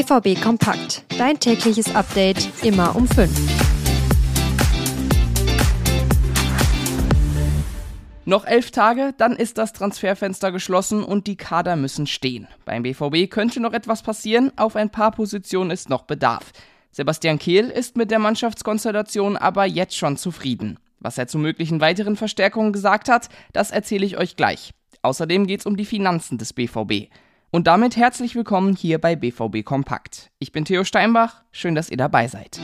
[0.00, 1.04] BVB Kompakt.
[1.18, 3.30] Dein tägliches Update immer um 5.
[8.24, 12.48] Noch elf Tage, dann ist das Transferfenster geschlossen und die Kader müssen stehen.
[12.64, 16.52] Beim BVB könnte noch etwas passieren, auf ein paar Positionen ist noch Bedarf.
[16.92, 20.78] Sebastian Kehl ist mit der Mannschaftskonstellation aber jetzt schon zufrieden.
[21.00, 24.72] Was er zu möglichen weiteren Verstärkungen gesagt hat, das erzähle ich euch gleich.
[25.02, 27.10] Außerdem geht es um die Finanzen des BVB.
[27.52, 30.30] Und damit herzlich willkommen hier bei BVB Kompakt.
[30.38, 32.60] Ich bin Theo Steinbach, schön, dass ihr dabei seid.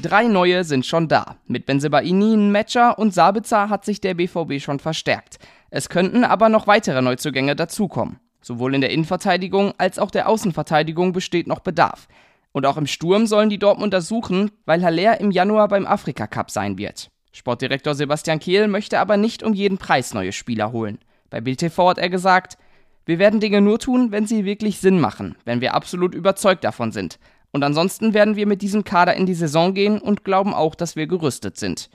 [0.00, 1.34] Drei neue sind schon da.
[1.48, 5.40] Mit Benzebaini, Matcher und Sabitzer hat sich der BVB schon verstärkt.
[5.70, 8.20] Es könnten aber noch weitere Neuzugänge dazukommen.
[8.40, 12.06] Sowohl in der Innenverteidigung als auch der Außenverteidigung besteht noch Bedarf.
[12.52, 16.52] Und auch im Sturm sollen die Dortmunder suchen, weil Haller im Januar beim Afrika Cup
[16.52, 17.10] sein wird.
[17.32, 20.98] Sportdirektor Sebastian Kehl möchte aber nicht um jeden Preis neue Spieler holen.
[21.30, 22.58] Bei Bild TV hat er gesagt,
[23.04, 26.92] wir werden Dinge nur tun, wenn sie wirklich Sinn machen, wenn wir absolut überzeugt davon
[26.92, 27.18] sind.
[27.52, 30.96] Und ansonsten werden wir mit diesem Kader in die Saison gehen und glauben auch, dass
[30.96, 31.88] wir gerüstet sind.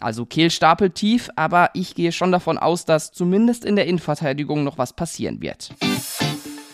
[0.00, 4.64] Also Kehl stapelt tief, aber ich gehe schon davon aus, dass zumindest in der Innenverteidigung
[4.64, 5.70] noch was passieren wird.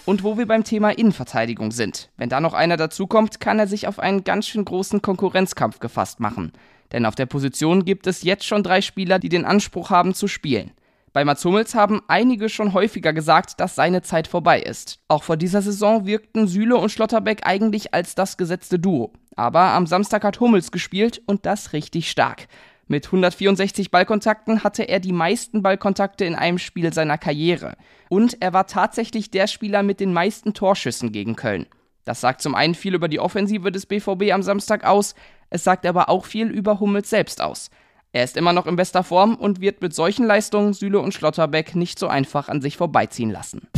[0.06, 3.86] Und wo wir beim Thema Innenverteidigung sind, wenn da noch einer dazukommt, kann er sich
[3.86, 6.52] auf einen ganz schön großen Konkurrenzkampf gefasst machen.
[6.92, 10.26] Denn auf der Position gibt es jetzt schon drei Spieler, die den Anspruch haben zu
[10.26, 10.72] spielen.
[11.12, 15.00] Bei Mats Hummels haben einige schon häufiger gesagt, dass seine Zeit vorbei ist.
[15.08, 19.12] Auch vor dieser Saison wirkten Süle und Schlotterbeck eigentlich als das gesetzte Duo.
[19.34, 22.46] Aber am Samstag hat Hummels gespielt und das richtig stark.
[22.86, 27.76] Mit 164 Ballkontakten hatte er die meisten Ballkontakte in einem Spiel seiner Karriere.
[28.08, 31.66] Und er war tatsächlich der Spieler mit den meisten Torschüssen gegen Köln.
[32.04, 35.14] Das sagt zum einen viel über die Offensive des BVB am Samstag aus,
[35.50, 37.70] es sagt aber auch viel über Hummels selbst aus.
[38.12, 41.76] Er ist immer noch in bester Form und wird mit solchen Leistungen Süle und Schlotterbeck
[41.76, 43.68] nicht so einfach an sich vorbeiziehen lassen.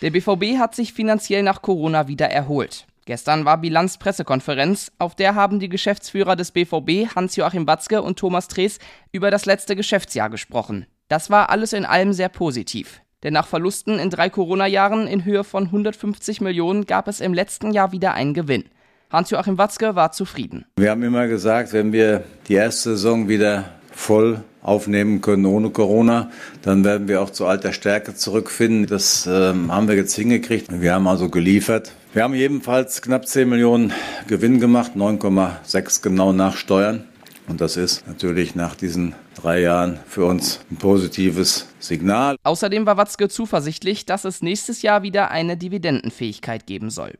[0.00, 2.86] Der BVB hat sich finanziell nach Corona wieder erholt.
[3.04, 8.78] Gestern war Bilanzpressekonferenz, auf der haben die Geschäftsführer des BVB, Hans-Joachim Batzke und Thomas Trees,
[9.10, 10.86] über das letzte Geschäftsjahr gesprochen.
[11.08, 13.02] Das war alles in allem sehr positiv.
[13.22, 17.72] Denn nach Verlusten in drei Corona-Jahren in Höhe von 150 Millionen gab es im letzten
[17.72, 18.64] Jahr wieder einen Gewinn.
[19.12, 20.64] Hans-Joachim Watzke war zufrieden.
[20.76, 26.30] Wir haben immer gesagt, wenn wir die erste Saison wieder voll aufnehmen können ohne Corona,
[26.62, 28.86] dann werden wir auch zu alter Stärke zurückfinden.
[28.86, 30.68] Das ähm, haben wir jetzt hingekriegt.
[30.80, 31.92] Wir haben also geliefert.
[32.14, 33.92] Wir haben jedenfalls knapp 10 Millionen
[34.28, 37.04] Gewinn gemacht, 9,6 genau nach Steuern.
[37.48, 42.36] Und das ist natürlich nach diesen drei Jahren für uns ein positives Signal.
[42.44, 47.12] Außerdem war Watzke zuversichtlich, dass es nächstes Jahr wieder eine Dividendenfähigkeit geben soll.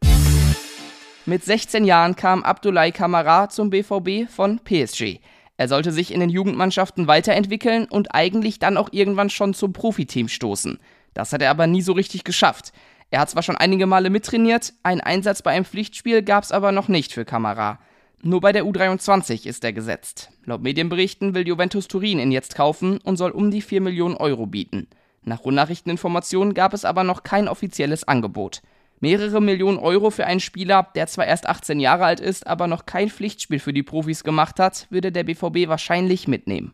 [1.24, 5.20] Mit 16 Jahren kam Abdoulaye Kamara zum BVB von PSG.
[5.56, 10.26] Er sollte sich in den Jugendmannschaften weiterentwickeln und eigentlich dann auch irgendwann schon zum Profiteam
[10.26, 10.80] stoßen.
[11.14, 12.72] Das hat er aber nie so richtig geschafft.
[13.12, 16.72] Er hat zwar schon einige Male mittrainiert, einen Einsatz bei einem Pflichtspiel gab es aber
[16.72, 17.78] noch nicht für Kamara.
[18.22, 20.30] Nur bei der U23 ist er gesetzt.
[20.44, 24.46] Laut Medienberichten will Juventus Turin ihn jetzt kaufen und soll um die 4 Millionen Euro
[24.46, 24.88] bieten.
[25.22, 28.60] Nach Rundnachrichteninformationen gab es aber noch kein offizielles Angebot.
[29.02, 32.86] Mehrere Millionen Euro für einen Spieler, der zwar erst 18 Jahre alt ist, aber noch
[32.86, 36.72] kein Pflichtspiel für die Profis gemacht hat, würde der BVB wahrscheinlich mitnehmen.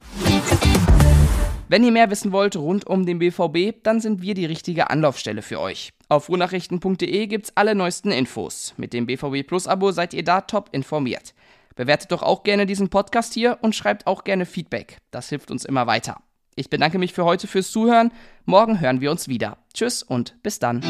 [1.68, 5.40] Wenn ihr mehr wissen wollt rund um den BVB, dann sind wir die richtige Anlaufstelle
[5.40, 5.94] für euch.
[6.10, 8.74] Auf ruhnachrichten.de gibt's alle neuesten Infos.
[8.76, 11.32] Mit dem BVB Plus Abo seid ihr da top informiert.
[11.76, 14.98] Bewertet doch auch gerne diesen Podcast hier und schreibt auch gerne Feedback.
[15.10, 16.18] Das hilft uns immer weiter.
[16.56, 18.12] Ich bedanke mich für heute fürs Zuhören.
[18.44, 19.56] Morgen hören wir uns wieder.
[19.72, 20.82] Tschüss und bis dann.